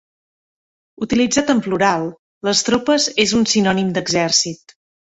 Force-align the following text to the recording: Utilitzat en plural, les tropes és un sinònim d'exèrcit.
Utilitzat 1.07 1.53
en 1.55 1.61
plural, 1.67 2.07
les 2.49 2.65
tropes 2.71 3.09
és 3.29 3.39
un 3.41 3.49
sinònim 3.55 3.97
d'exèrcit. 4.01 4.81